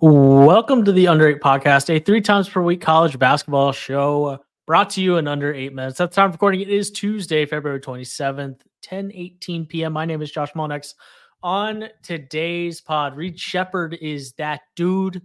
[0.00, 4.90] Welcome to the Under Eight Podcast, a three times per week college basketball show brought
[4.90, 5.98] to you in under eight minutes.
[5.98, 6.60] That's time of recording.
[6.60, 9.92] It is Tuesday, February 27th, 10 18 p.m.
[9.92, 10.94] My name is Josh Molnex.
[11.42, 15.20] On today's pod, Reed Sheppard is that dude.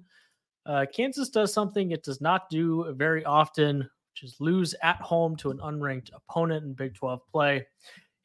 [0.66, 5.36] Uh, Kansas does something it does not do very often, which is lose at home
[5.36, 7.68] to an unranked opponent in Big 12 play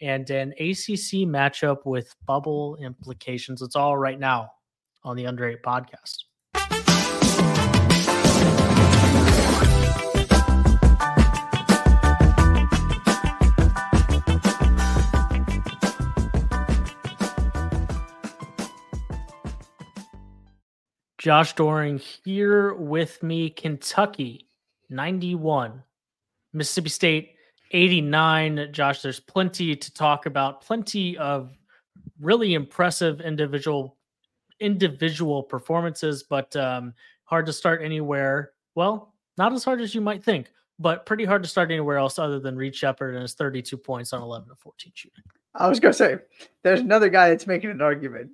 [0.01, 3.61] and an ACC matchup with bubble implications.
[3.61, 4.51] It's all right now
[5.05, 6.28] on the Under Eight podcast.
[21.29, 23.51] Josh Doring here with me.
[23.51, 24.49] Kentucky
[24.89, 25.83] 91,
[26.55, 27.35] Mississippi State
[27.73, 28.73] 89.
[28.73, 31.51] Josh, there's plenty to talk about, plenty of
[32.19, 33.98] really impressive individual
[34.61, 36.95] individual performances, but um,
[37.25, 38.53] hard to start anywhere.
[38.75, 42.19] Well, not as hard as you might think, but pretty hard to start anywhere else
[42.19, 45.25] other than Reed Sheppard and his 32 points on 11 to 14 shooting.
[45.55, 46.17] I was going to say,
[46.63, 48.31] there's another guy that's making an argument.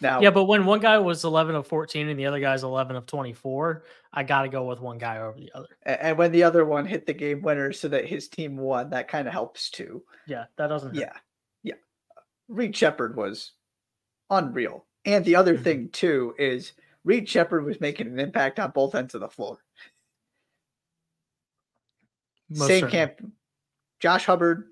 [0.00, 2.96] Now, yeah, but when one guy was 11 of 14 and the other guy's 11
[2.96, 5.68] of 24, I got to go with one guy over the other.
[5.84, 9.06] And when the other one hit the game winner so that his team won, that
[9.06, 10.02] kind of helps too.
[10.26, 10.96] Yeah, that doesn't.
[10.96, 11.00] Hurt.
[11.00, 11.12] Yeah,
[11.62, 11.74] yeah.
[12.48, 13.52] Reed Sheppard was
[14.28, 14.85] unreal.
[15.06, 15.62] And the other mm-hmm.
[15.62, 16.72] thing too is
[17.04, 19.58] Reed Sheppard was making an impact on both ends of the floor.
[22.50, 22.92] Most Same certainly.
[22.92, 23.32] camp,
[24.00, 24.64] Josh Hubbard,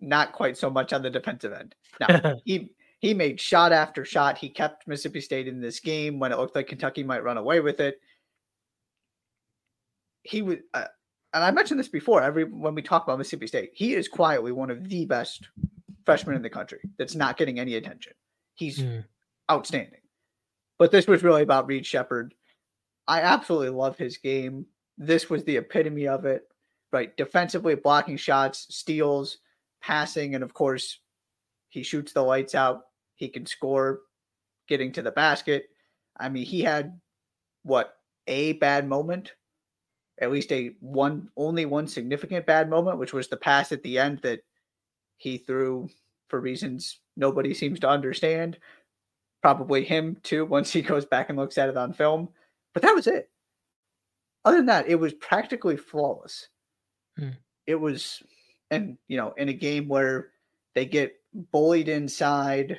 [0.00, 1.74] not quite so much on the defensive end.
[2.00, 4.38] Now he he made shot after shot.
[4.38, 7.60] He kept Mississippi State in this game when it looked like Kentucky might run away
[7.60, 8.00] with it.
[10.22, 10.84] He was, uh,
[11.32, 12.22] and I mentioned this before.
[12.22, 15.48] Every when we talk about Mississippi State, he is quietly one of the best
[16.04, 16.80] freshmen in the country.
[16.98, 18.12] That's not getting any attention.
[18.54, 19.04] He's mm.
[19.50, 20.00] Outstanding.
[20.78, 22.34] But this was really about Reed Sheppard.
[23.06, 24.66] I absolutely love his game.
[24.96, 26.44] This was the epitome of it.
[26.92, 29.38] Right, defensively blocking shots, steals,
[29.80, 30.98] passing, and of course,
[31.68, 32.82] he shoots the lights out
[33.20, 34.00] he can score
[34.66, 35.66] getting to the basket.
[36.18, 36.98] I mean, he had
[37.62, 37.94] what
[38.26, 39.34] a bad moment,
[40.20, 43.98] at least a one only one significant bad moment, which was the pass at the
[43.98, 44.40] end that
[45.18, 45.88] he threw
[46.28, 48.58] for reasons nobody seems to understand.
[49.42, 52.28] Probably him too, once he goes back and looks at it on film.
[52.74, 53.30] But that was it.
[54.44, 56.48] Other than that, it was practically flawless.
[57.18, 57.30] Hmm.
[57.66, 58.22] It was,
[58.70, 60.28] and you know, in a game where
[60.74, 61.14] they get
[61.52, 62.78] bullied inside,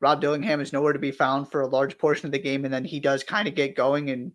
[0.00, 2.72] Rob Dillingham is nowhere to be found for a large portion of the game, and
[2.72, 4.32] then he does kind of get going and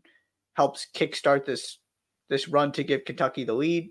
[0.54, 1.80] helps kickstart this
[2.30, 3.90] this run to give Kentucky the lead.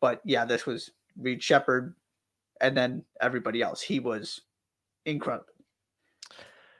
[0.00, 1.94] But yeah, this was Reed Sheppard
[2.60, 3.80] and then everybody else.
[3.80, 4.40] He was
[5.04, 5.46] incredible.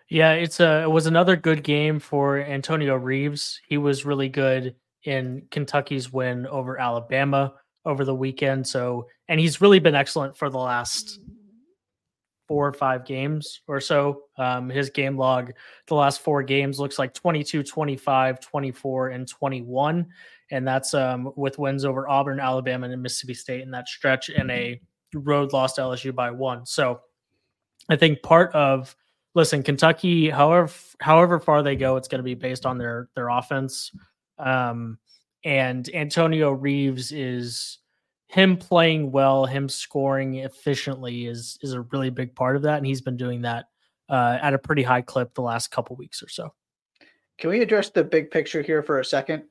[0.09, 3.61] Yeah, it's a it was another good game for Antonio Reeves.
[3.67, 4.75] He was really good
[5.05, 7.55] in Kentucky's win over Alabama
[7.85, 8.67] over the weekend.
[8.67, 11.21] So, and he's really been excellent for the last
[12.47, 14.23] four or five games or so.
[14.39, 15.53] Um, his game log,
[15.87, 20.07] the last four games looks like 22, 25, 24, and 21.
[20.51, 24.51] And that's um, with wins over Auburn, Alabama, and Mississippi State in that stretch and
[24.51, 24.81] a
[25.15, 26.65] road loss to LSU by one.
[26.65, 27.01] So
[27.91, 28.97] I think part of
[29.39, 30.69] listen, Kentucky, however
[31.01, 33.93] however far they go, it's going to be based on their their offense.
[34.37, 34.99] Um,
[35.45, 37.79] and Antonio Reeves is
[38.27, 42.87] him playing well, him scoring efficiently is is a really big part of that, and
[42.87, 43.67] he's been doing that
[44.09, 46.53] uh, at a pretty high clip the last couple weeks or so.
[47.39, 49.45] Can we address the big picture here for a second?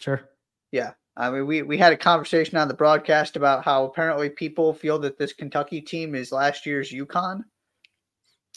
[0.00, 0.28] Sure.
[0.70, 4.72] Yeah, I mean, we we had a conversation on the broadcast about how apparently people
[4.72, 7.42] feel that this Kentucky team is last year's UConn,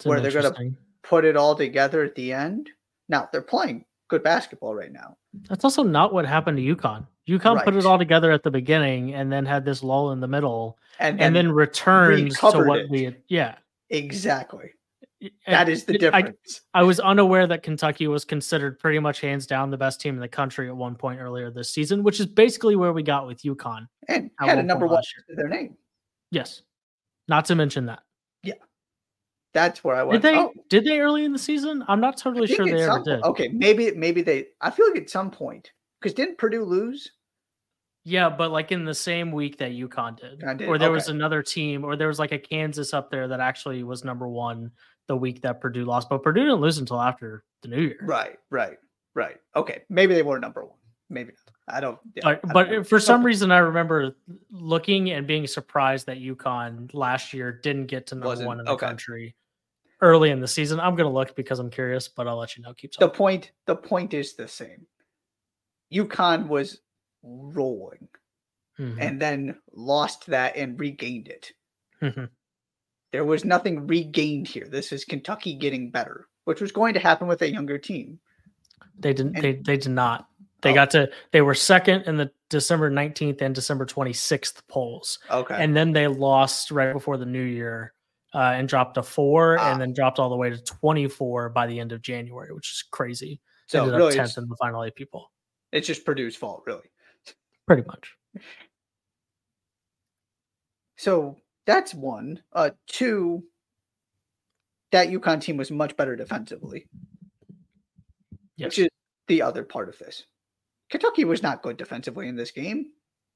[0.05, 2.69] where they're going to put it all together at the end.
[3.09, 5.17] Now they're playing good basketball right now.
[5.47, 7.07] That's also not what happened to UConn.
[7.27, 7.65] UConn right.
[7.65, 10.77] put it all together at the beginning and then had this lull in the middle
[10.99, 12.89] and, and, and then returned to what it.
[12.89, 13.17] we had.
[13.27, 13.55] Yeah.
[13.89, 14.71] Exactly.
[15.45, 16.61] That is the difference.
[16.73, 20.15] I, I, was unaware that Kentucky was considered pretty much hands down the best team
[20.15, 23.27] in the country at one point earlier this season, which is basically where we got
[23.27, 23.87] with UConn.
[24.07, 25.77] And had a number one to their name.
[26.31, 26.63] Yes.
[27.27, 28.01] Not to mention that.
[29.53, 30.21] That's where I went.
[30.21, 30.53] Did they oh.
[30.69, 31.83] did they early in the season?
[31.87, 33.23] I'm not totally sure they ever did.
[33.23, 37.11] Okay, maybe maybe they I feel like at some point because didn't Purdue lose?
[38.03, 40.67] Yeah, but like in the same week that UConn did, did.
[40.67, 40.95] or there okay.
[40.95, 44.27] was another team, or there was like a Kansas up there that actually was number
[44.27, 44.71] one
[45.07, 47.99] the week that Purdue lost, but Purdue didn't lose until after the New Year.
[48.01, 48.77] Right, right,
[49.13, 49.37] right.
[49.55, 50.77] Okay, maybe they were number one.
[51.09, 51.40] Maybe not.
[51.67, 51.99] I don't.
[52.15, 54.15] Yeah, but, I don't for some reason, I remember
[54.51, 58.65] looking and being surprised that UConn last year didn't get to number Wasn't, one in
[58.65, 58.87] the okay.
[58.87, 59.35] country.
[60.01, 60.79] early in the season.
[60.79, 62.73] I'm going to look because I'm curious, but I'll let you know.
[62.73, 63.07] Keep talking.
[63.07, 63.51] the point.
[63.67, 64.85] The point is the same.
[65.93, 66.79] UConn was
[67.23, 68.07] rolling,
[68.79, 68.99] mm-hmm.
[68.99, 71.51] and then lost that and regained it.
[72.01, 72.25] Mm-hmm.
[73.11, 74.67] There was nothing regained here.
[74.69, 78.19] This is Kentucky getting better, which was going to happen with a younger team.
[78.97, 79.35] They didn't.
[79.35, 80.27] And, they they did not.
[80.61, 80.75] They oh.
[80.75, 81.09] got to.
[81.31, 85.19] They were second in the December 19th and December 26th polls.
[85.29, 85.55] Okay.
[85.57, 87.93] And then they lost right before the new year
[88.33, 89.71] uh, and dropped to four, ah.
[89.71, 92.83] and then dropped all the way to 24 by the end of January, which is
[92.91, 93.41] crazy.
[93.67, 95.31] So ended really up 10th in the final eight people.
[95.71, 96.89] It's just Purdue's fault, really.
[97.65, 98.15] Pretty much.
[100.97, 102.41] So that's one.
[102.51, 103.43] Uh, two,
[104.91, 106.87] that UConn team was much better defensively.
[108.57, 108.67] Yes.
[108.67, 108.89] Which is
[109.27, 110.25] the other part of this.
[110.91, 112.87] Kentucky was not good defensively in this game.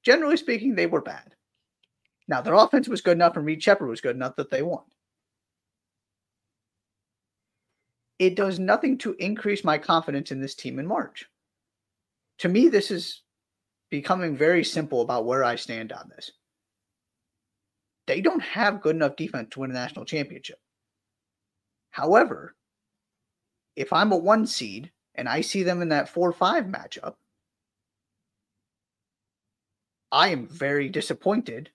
[0.03, 1.33] Generally speaking, they were bad.
[2.27, 4.83] Now, their offense was good enough and Reed Sheppard was good enough that they won.
[8.19, 11.25] It does nothing to increase my confidence in this team in March.
[12.39, 13.21] To me, this is
[13.89, 16.31] becoming very simple about where I stand on this.
[18.07, 20.59] They don't have good enough defense to win a national championship.
[21.91, 22.55] However,
[23.75, 27.15] if I'm a one seed and I see them in that 4 5 matchup,
[30.11, 31.69] I am very disappointed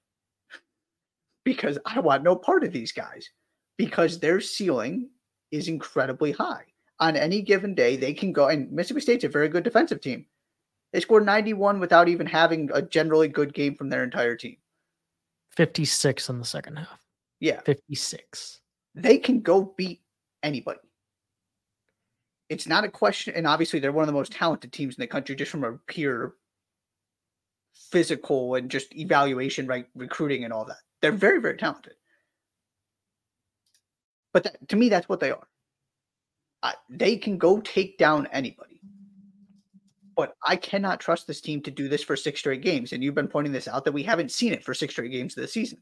[1.45, 3.31] because I want no part of these guys
[3.77, 5.11] because their ceiling
[5.51, 6.65] is incredibly high.
[7.01, 10.27] On any given day, they can go, and Mississippi State's a very good defensive team.
[10.93, 14.57] They scored 91 without even having a generally good game from their entire team.
[15.57, 17.01] 56 in the second half.
[17.41, 17.61] Yeah.
[17.63, 18.61] 56.
[18.95, 20.03] They can go beat
[20.43, 20.81] anybody.
[22.49, 25.07] It's not a question, and obviously they're one of the most talented teams in the
[25.07, 26.35] country just from a pure
[27.75, 29.87] physical and just evaluation, right?
[29.95, 30.79] Recruiting and all that.
[31.01, 31.95] They're very, very talented.
[34.33, 35.47] But that, to me, that's what they are.
[36.63, 38.81] Uh, they can go take down anybody.
[40.15, 42.93] But I cannot trust this team to do this for six straight games.
[42.93, 45.35] And you've been pointing this out that we haven't seen it for six straight games
[45.35, 45.79] this season.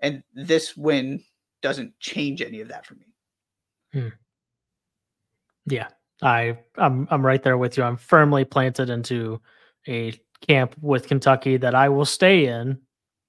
[0.00, 1.24] And this win
[1.62, 3.06] doesn't change any of that for me.
[3.92, 4.08] Hmm.
[5.66, 5.88] Yeah,
[6.22, 7.82] I I'm I'm right there with you.
[7.82, 9.40] I'm firmly planted into
[9.88, 10.12] a
[10.46, 12.78] camp with Kentucky that I will stay in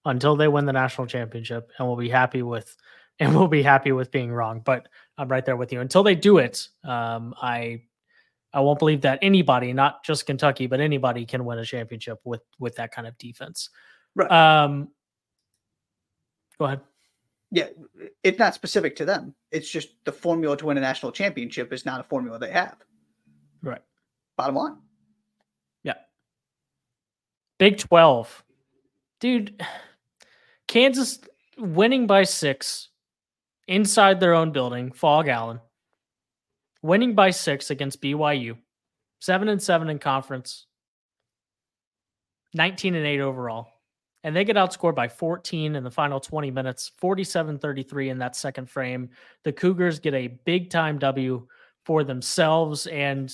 [0.06, 2.76] until they win the national championship, and we'll be happy with
[3.22, 4.62] and we'll be happy with being wrong.
[4.64, 5.82] But I'm right there with you.
[5.82, 7.82] Until they do it, um, I
[8.54, 12.42] I won't believe that anybody, not just Kentucky, but anybody can win a championship with
[12.60, 13.70] with that kind of defense.
[14.16, 14.32] Right.
[14.32, 14.90] Um,
[16.58, 16.82] go ahead.
[17.52, 17.68] Yeah,
[18.24, 19.34] it's not specific to them.
[19.52, 22.78] It's just the formula to win a national championship is not a formula they have.
[23.64, 23.82] Right.
[24.38, 24.78] Bottom line.
[27.60, 28.44] Big 12.
[29.20, 29.62] Dude,
[30.68, 31.20] Kansas
[31.58, 32.90] winning by six
[33.68, 35.60] inside their own building, Phog Allen,
[36.82, 38.58] winning by six against BYU,
[39.20, 40.68] seven and seven in conference,
[42.54, 43.68] 19 and eight overall.
[44.24, 48.36] And they get outscored by 14 in the final 20 minutes, 47 33 in that
[48.36, 49.10] second frame.
[49.44, 51.46] The Cougars get a big time W
[51.86, 52.88] for themselves.
[52.88, 53.32] And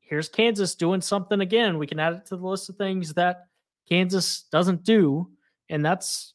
[0.00, 1.78] here's Kansas doing something again.
[1.78, 3.46] We can add it to the list of things that
[3.88, 5.28] Kansas doesn't do.
[5.68, 6.34] And that's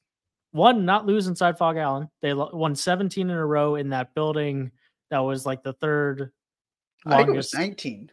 [0.52, 2.10] one, not lose inside Phog Allen.
[2.22, 4.72] They won 17 in a row in that building.
[5.12, 6.32] That was like the third
[7.06, 7.54] longest.
[7.54, 8.12] 19.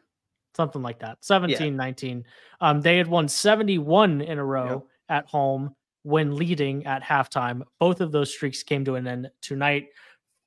[0.57, 1.19] Something like that.
[1.23, 1.77] 17, yeah.
[1.77, 2.25] 19.
[2.61, 4.83] Um, they had won 71 in a row yep.
[5.09, 7.63] at home when leading at halftime.
[7.81, 9.89] Both of those streaks came to an end tonight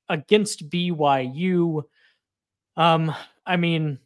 [0.08, 1.84] against BYU.
[2.78, 3.14] Um,
[3.46, 4.00] I mean,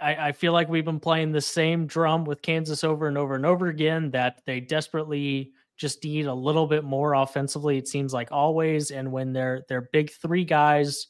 [0.00, 3.34] I, I, feel like we've been playing the same drum with Kansas over and over
[3.34, 7.78] and over again that they desperately just need a little bit more offensively.
[7.78, 11.06] It seems like always, and when their their big three guys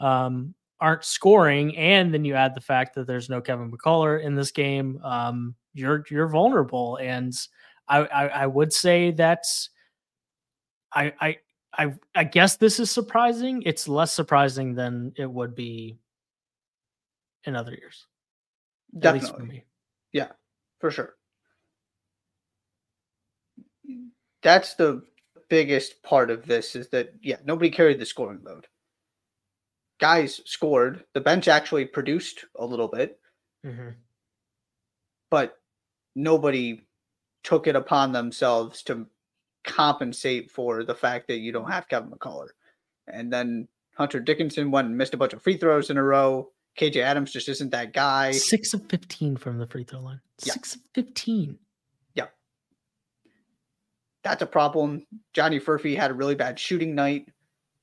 [0.00, 4.34] um, aren't scoring, and then you add the fact that there's no Kevin McCullar in
[4.34, 6.96] this game, um, you're you're vulnerable.
[6.96, 7.32] And
[7.88, 9.70] I, I, I would say that's
[10.92, 11.38] I I
[11.76, 13.62] I I guess this is surprising.
[13.62, 15.98] It's less surprising than it would be
[17.44, 18.06] in other years.
[18.98, 19.64] Definitely.
[20.12, 20.28] Yeah,
[20.80, 21.14] for sure.
[24.42, 25.02] That's the
[25.48, 28.66] biggest part of this is that yeah, nobody carried the scoring load.
[30.00, 31.04] Guys scored.
[31.14, 33.18] The bench actually produced a little bit,
[33.64, 33.90] mm-hmm.
[35.30, 35.56] but
[36.14, 36.82] nobody
[37.42, 39.06] took it upon themselves to
[39.64, 42.48] compensate for the fact that you don't have Kevin McCullar.
[43.06, 46.50] And then Hunter Dickinson went and missed a bunch of free throws in a row.
[46.78, 48.32] KJ Adams just isn't that guy.
[48.32, 50.20] Six of 15 from the free throw line.
[50.42, 50.54] Yeah.
[50.54, 51.58] Six of 15.
[52.14, 52.26] Yeah.
[54.22, 55.06] That's a problem.
[55.32, 57.28] Johnny Furphy had a really bad shooting night.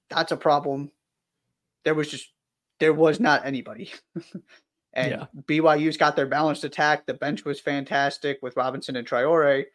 [0.09, 0.91] that's a problem.
[1.85, 2.27] There was just
[2.79, 3.91] there was not anybody.
[4.93, 5.25] and yeah.
[5.43, 7.05] BYU's got their balanced attack.
[7.05, 9.65] The bench was fantastic with Robinson and Traore.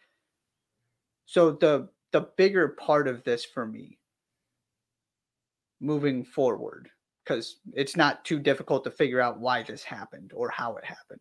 [1.25, 3.99] So the the bigger part of this for me
[5.81, 6.91] moving forward
[7.27, 11.21] because it's not too difficult to figure out why this happened or how it happened.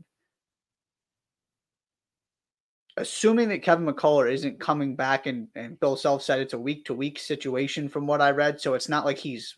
[2.97, 6.85] Assuming that Kevin McCullar isn't coming back and, and Bill Self said it's a week
[6.85, 8.61] to week situation from what I read.
[8.61, 9.57] So it's not like he's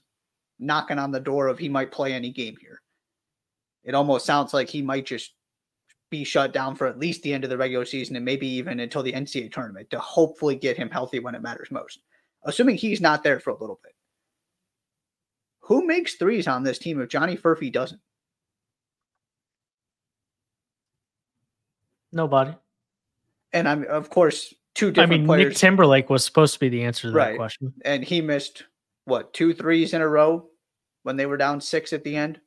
[0.58, 2.82] knocking on the door of he might play any game here.
[3.84, 5.34] It almost sounds like he might just
[6.10, 8.80] be shut down for at least the end of the regular season and maybe even
[8.80, 12.00] until the NCAA tournament to hopefully get him healthy when it matters most.
[12.46, 13.94] Assuming he's not there for a little bit.
[15.68, 18.00] Who makes threes on this team if Johnny Furphy doesn't?
[22.14, 22.56] Nobody.
[23.52, 25.50] And I'm of course two different I mean, players.
[25.50, 27.32] Nick Timberlake was supposed to be the answer to right.
[27.32, 27.74] that question.
[27.84, 28.64] And he missed
[29.04, 30.48] what two threes in a row
[31.04, 32.40] when they were down six at the end.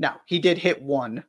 [0.00, 1.22] Now he did hit one.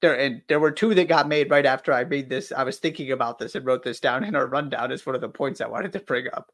[0.00, 2.52] There and there were two that got made right after I made this.
[2.52, 5.20] I was thinking about this and wrote this down in our rundown as one of
[5.20, 6.50] the points I wanted to bring up.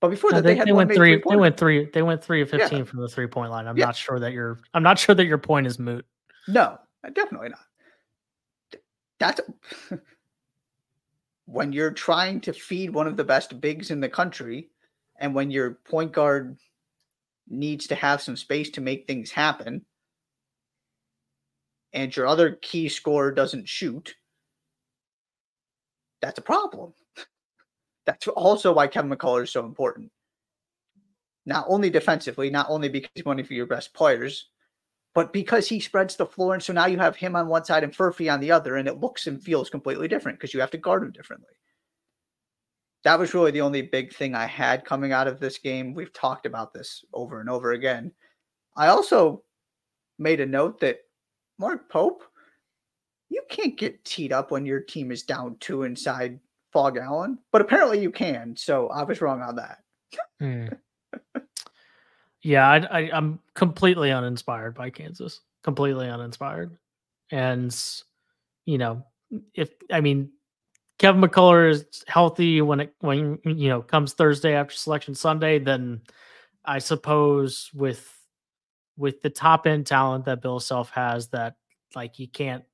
[0.00, 1.22] But before that, they, they, had they went three.
[1.28, 1.88] They went three.
[1.92, 2.84] They went three of fifteen yeah.
[2.84, 3.66] from the three point line.
[3.66, 3.86] I'm yeah.
[3.86, 4.58] not sure that your.
[4.74, 6.04] I'm not sure that your point is moot.
[6.48, 8.80] No, uh, definitely not.
[9.18, 9.40] That's
[11.46, 14.68] when you're trying to feed one of the best bigs in the country,
[15.18, 16.58] and when your point guard
[17.48, 19.86] needs to have some space to make things happen,
[21.94, 24.14] and your other key scorer doesn't shoot.
[26.20, 26.92] That's a problem.
[28.06, 30.10] That's also why Kevin McCullar is so important.
[31.44, 34.48] Not only defensively, not only because he's one of your best players,
[35.14, 36.54] but because he spreads the floor.
[36.54, 38.86] And so now you have him on one side and Furphy on the other, and
[38.86, 41.54] it looks and feels completely different because you have to guard him differently.
[43.04, 45.94] That was really the only big thing I had coming out of this game.
[45.94, 48.12] We've talked about this over and over again.
[48.76, 49.42] I also
[50.18, 50.98] made a note that
[51.58, 52.24] Mark Pope,
[53.28, 56.40] you can't get teed up when your team is down two inside
[56.76, 58.54] Phog Allen, but apparently you can.
[58.54, 59.78] So I was wrong on that.
[60.38, 60.66] Hmm.
[62.42, 65.40] yeah, I, I, I'm completely uninspired by Kansas.
[65.62, 66.76] Completely uninspired,
[67.32, 67.74] and
[68.66, 69.06] you know,
[69.54, 70.32] if I mean,
[70.98, 76.02] Kevin McCullar is healthy when it when you know comes Thursday after selection Sunday, then
[76.62, 78.06] I suppose with
[78.98, 81.54] with the top end talent that Bill Self has, that
[81.94, 82.64] like you can't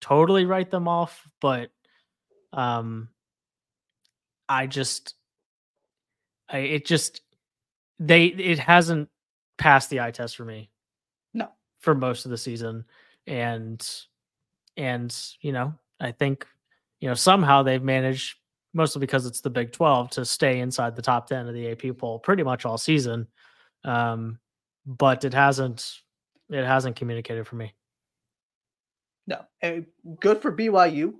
[0.00, 1.72] totally write them off, but
[2.52, 3.08] um
[4.52, 5.14] I just,
[6.50, 7.22] I, it just,
[7.98, 9.08] they, it hasn't
[9.56, 10.70] passed the eye test for me.
[11.32, 11.48] No.
[11.80, 12.84] For most of the season.
[13.26, 13.82] And,
[14.76, 16.46] and, you know, I think,
[17.00, 18.36] you know, somehow they've managed,
[18.74, 21.96] mostly because it's the Big 12, to stay inside the top 10 of the AP
[21.96, 23.28] poll pretty much all season.
[23.84, 24.38] Um,
[24.84, 26.00] but it hasn't,
[26.50, 27.74] it hasn't communicated for me.
[29.26, 29.86] No, and
[30.20, 31.14] good for BYU.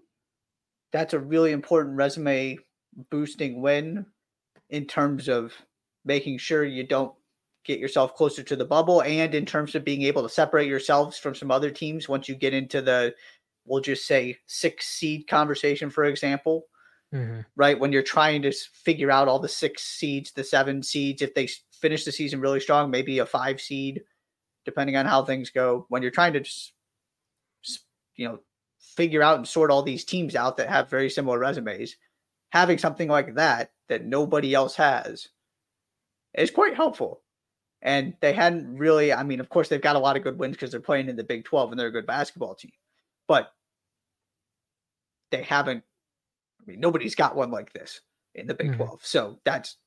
[0.92, 2.58] That's a really important resume
[3.10, 4.06] boosting win
[4.70, 5.52] in terms of
[6.04, 7.12] making sure you don't
[7.64, 11.16] get yourself closer to the bubble and in terms of being able to separate yourselves
[11.18, 13.14] from some other teams once you get into the
[13.64, 16.66] we'll just say six seed conversation for example.
[17.14, 17.40] Mm-hmm.
[17.56, 17.78] right?
[17.78, 21.46] When you're trying to figure out all the six seeds the seven seeds if they
[21.70, 24.02] finish the season really strong maybe a five seed
[24.64, 25.84] depending on how things go.
[25.88, 26.72] When you're trying to just
[28.16, 28.38] you know
[28.96, 31.96] figure out and sort all these teams out that have very similar resumes
[32.52, 35.28] having something like that that nobody else has
[36.34, 37.22] is quite helpful.
[37.80, 40.54] And they hadn't really, I mean, of course, they've got a lot of good wins
[40.54, 42.70] because they're playing in the Big 12 and they're a good basketball team.
[43.26, 43.52] But
[45.30, 45.82] they haven't,
[46.60, 48.02] I mean, nobody's got one like this
[48.34, 48.82] in the Big mm-hmm.
[48.82, 49.00] 12.
[49.02, 49.78] So that's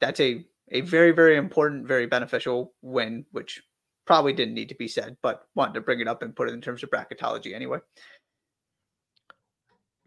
[0.00, 3.62] that's a a very, very important, very beneficial win, which
[4.06, 6.54] probably didn't need to be said, but wanted to bring it up and put it
[6.54, 7.78] in terms of bracketology anyway.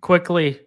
[0.01, 0.59] Quickly,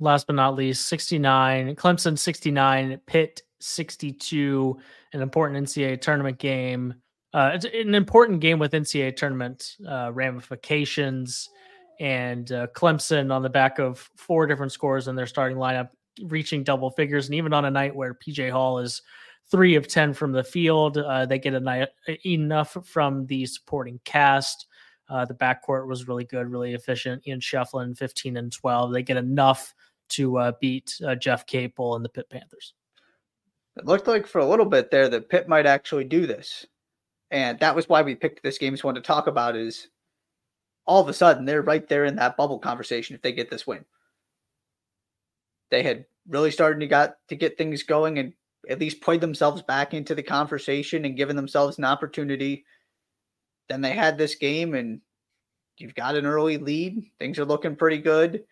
[0.00, 4.78] last but not least, 69, Clemson 69, Pitt 62,
[5.12, 6.94] an important NCAA tournament game.
[7.32, 11.48] Uh, it's an important game with NCAA tournament uh, ramifications.
[12.00, 15.90] And uh, Clemson on the back of four different scores in their starting lineup,
[16.24, 17.26] reaching double figures.
[17.26, 19.02] And even on a night where PJ Hall is
[19.50, 21.88] three of 10 from the field, uh, they get a night,
[22.24, 24.66] enough from the supporting cast.
[25.08, 27.26] Uh, the backcourt was really good, really efficient.
[27.26, 28.92] Ian Schieffelin, 15 and 12.
[28.92, 29.74] They get enough
[30.10, 32.74] to uh, beat uh, Jeff Capel and the Pitt Panthers.
[33.76, 36.66] It looked like for a little bit there that Pitt might actually do this.
[37.30, 39.88] And that was why we picked this game as one to talk about is
[40.86, 43.66] all of a sudden they're right there in that bubble conversation if they get this
[43.66, 43.84] win.
[45.70, 48.32] They had really started to got to get things going and
[48.68, 52.64] at least played themselves back into the conversation and given themselves an opportunity.
[53.68, 55.00] Then they had this game, and
[55.78, 57.10] you've got an early lead.
[57.18, 58.44] Things are looking pretty good.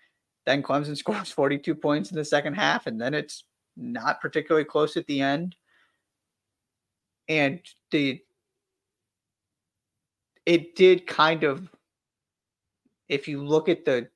[0.46, 3.44] Then Clemson scores 42 points in the second half, and then it's
[3.76, 5.56] not particularly close at the end.
[7.28, 8.20] And the
[10.44, 11.70] it did kind of
[13.08, 14.08] if you look at the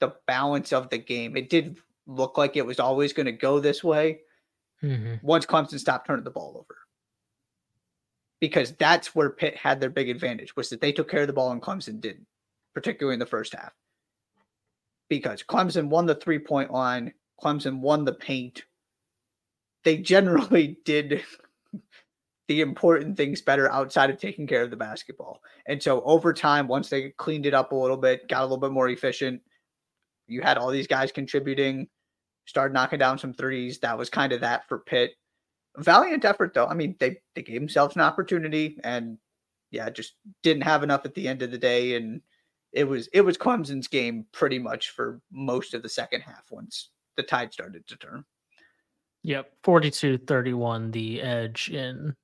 [0.00, 1.76] the balance of the game, it did
[2.06, 4.20] look like it was always going to go this way
[4.82, 5.14] mm-hmm.
[5.22, 6.78] once Clemson stopped turning the ball over.
[8.40, 11.32] Because that's where Pitt had their big advantage was that they took care of the
[11.32, 12.26] ball and Clemson didn't,
[12.74, 13.72] particularly in the first half.
[15.08, 18.64] Because Clemson won the three point line, Clemson won the paint.
[19.84, 21.22] They generally did
[22.48, 25.42] the important things better outside of taking care of the basketball.
[25.66, 28.58] And so over time, once they cleaned it up a little bit, got a little
[28.58, 29.40] bit more efficient,
[30.28, 31.88] you had all these guys contributing,
[32.46, 33.78] started knocking down some threes.
[33.80, 35.12] That was kind of that for Pitt.
[35.78, 36.66] Valiant effort though.
[36.66, 39.18] I mean, they they gave themselves an opportunity and
[39.70, 41.96] yeah, just didn't have enough at the end of the day.
[41.96, 42.20] And
[42.72, 46.90] it was it was Clemson's game pretty much for most of the second half once
[47.16, 48.24] the tide started to turn.
[49.22, 49.52] Yep.
[49.64, 52.14] 42 31, the edge in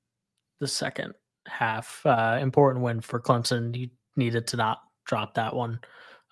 [0.59, 1.13] the second
[1.47, 2.01] half.
[2.05, 3.75] Uh, important win for Clemson.
[3.75, 5.79] You needed to not drop that one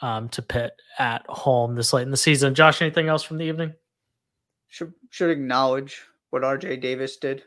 [0.01, 2.55] um, to Pitt at home this late in the season.
[2.55, 3.73] Josh, anything else from the evening?
[4.69, 7.43] Should should acknowledge what RJ Davis did.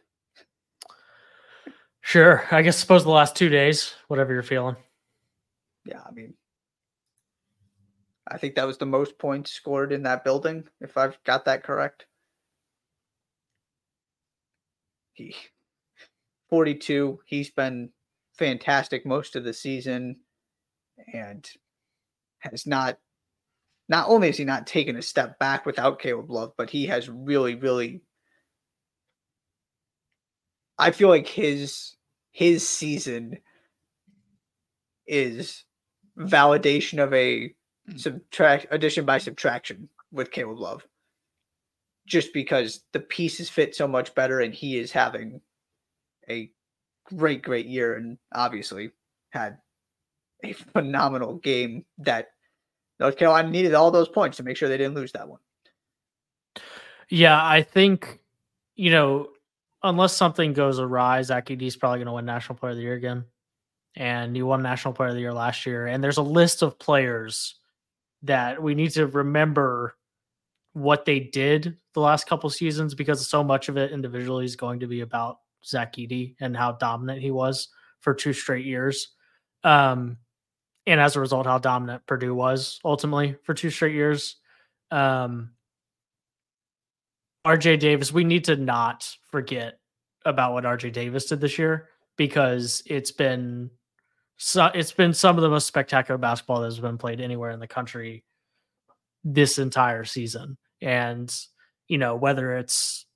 [2.01, 2.45] Sure.
[2.51, 4.77] I guess suppose the last two days, whatever you're feeling.
[5.87, 6.35] Yeah, I mean,
[8.29, 11.65] I think that was the most points scored in that building, if I've got that
[11.65, 12.07] correct.
[15.13, 15.35] He
[16.51, 17.21] 42.
[17.27, 17.91] He's been
[18.39, 20.17] fantastic most of the season
[21.13, 21.49] and
[22.41, 22.99] has not
[23.89, 27.09] not only has he not taken a step back without Caleb Love, but he has
[27.09, 28.03] really, really
[30.79, 31.97] I feel like his
[32.33, 33.39] his season
[35.07, 35.65] is
[36.19, 37.55] validation of a
[37.89, 37.97] hmm.
[37.97, 40.87] subtract addition by subtraction with Caleb Love.
[42.07, 45.41] Just because the pieces fit so much better and he is having
[46.29, 46.51] a
[47.05, 48.91] great, great year and obviously
[49.31, 49.59] had
[50.45, 52.29] a phenomenal game that
[53.01, 55.41] North Carolina needed all those points to make sure they didn't lose that one.
[57.09, 58.21] Yeah, I think,
[58.77, 59.29] you know,
[59.85, 62.95] unless something goes awry, Zach is probably going to win National Player of the Year
[62.95, 63.25] again.
[63.95, 65.87] And he won National Player of the Year last year.
[65.87, 67.55] And there's a list of players
[68.23, 69.95] that we need to remember
[70.73, 74.81] what they did the last couple seasons because so much of it individually is going
[74.81, 77.69] to be about Zach Edey and how dominant he was
[78.01, 79.13] for two straight years.
[79.63, 80.17] Um,
[80.87, 84.37] and as a result, how dominant Purdue was ultimately for two straight years.
[84.91, 85.51] Um,
[87.47, 89.79] RJ Davis, we need to not forget
[90.25, 93.71] about what RJ Davis did this year because it's been
[94.37, 97.61] so, it's been some of the most spectacular basketball that has been played anywhere in
[97.61, 98.25] the country
[99.23, 100.57] this entire season.
[100.81, 101.35] And
[101.89, 103.07] you know whether it's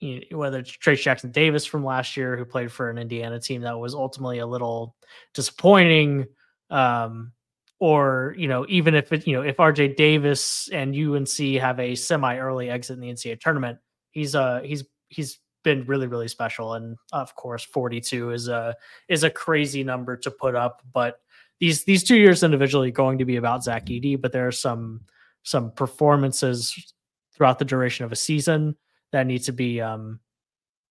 [0.00, 3.40] you know, whether it's Trayce Jackson Davis from last year who played for an Indiana
[3.40, 4.94] team that was ultimately a little
[5.34, 6.26] disappointing,
[6.70, 7.32] um,
[7.78, 11.94] or you know even if it you know if RJ Davis and UNC have a
[11.94, 13.78] semi early exit in the NCAA tournament,
[14.10, 18.74] he's uh he's he's been really really special, and of course 42 is a
[19.08, 21.20] is a crazy number to put up, but
[21.60, 25.00] these these two years individually going to be about Zach Edey, but there are some
[25.42, 26.94] some performances
[27.34, 28.76] throughout the duration of a season
[29.12, 30.18] that needs to be um,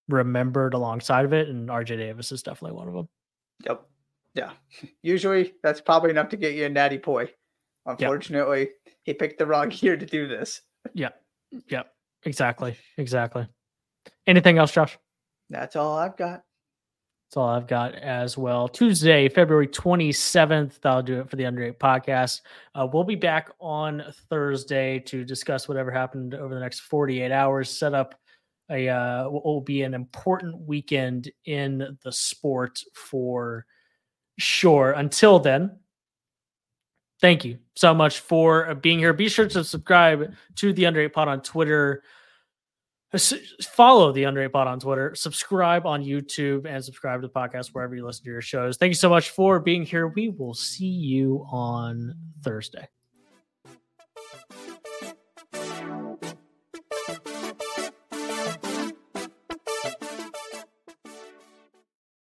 [0.07, 1.49] remembered alongside of it.
[1.49, 3.09] And RJ Davis is definitely one of them.
[3.65, 3.85] Yep.
[4.35, 4.51] Yeah.
[5.01, 7.31] Usually that's probably enough to get you a natty poi.
[7.85, 8.95] Unfortunately, yep.
[9.03, 10.61] he picked the wrong year to do this.
[10.93, 11.09] Yeah.
[11.69, 11.91] Yep.
[12.23, 12.77] Exactly.
[12.97, 13.47] Exactly.
[14.27, 14.97] Anything else, Josh?
[15.49, 16.43] That's all I've got.
[17.27, 18.67] That's all I've got as well.
[18.67, 22.41] Tuesday, February 27th, that'll do it for the Under 8 podcast.
[22.75, 27.69] Uh, we'll be back on Thursday to discuss whatever happened over the next 48 hours,
[27.69, 28.15] set up
[28.71, 33.65] a uh, will be an important weekend in the sport for
[34.37, 34.91] sure.
[34.91, 35.79] Until then,
[37.21, 39.13] thank you so much for uh, being here.
[39.13, 42.03] Be sure to subscribe to the Under 8 Pod on Twitter
[43.15, 43.19] uh,
[43.61, 47.67] follow the Under 8 Pod on Twitter, subscribe on YouTube, and subscribe to the podcast
[47.67, 48.77] wherever you listen to your shows.
[48.77, 50.07] Thank you so much for being here.
[50.07, 52.87] We will see you on Thursday.